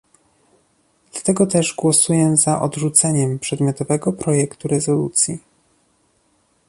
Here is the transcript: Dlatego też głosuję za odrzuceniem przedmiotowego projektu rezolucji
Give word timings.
Dlatego 1.11 1.47
też 1.47 1.73
głosuję 1.75 2.37
za 2.37 2.61
odrzuceniem 2.61 3.39
przedmiotowego 3.39 4.13
projektu 4.13 4.67
rezolucji 4.67 5.39